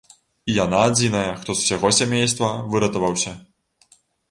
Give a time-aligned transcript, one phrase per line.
[0.53, 3.37] І яна адзіная, хто з усяго сямейства выратаваўся.